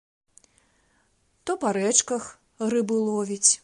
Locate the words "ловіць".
3.09-3.45